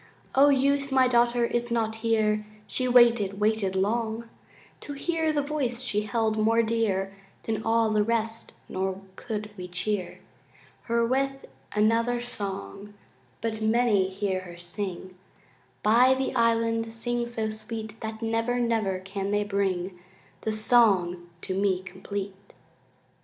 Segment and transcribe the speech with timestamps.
[0.33, 4.27] O Youth, my daughter is not here She waited, waited long
[4.79, 9.67] To hear the voice she held more dear Than all the rest nor could we
[9.67, 10.17] cheer
[10.85, 11.45] Her with
[11.75, 12.95] another song;
[13.41, 15.13] But many hear her sing
[15.83, 19.99] By the island, sing so sweet That never, never can they bring
[20.41, 22.53] The song to me complete.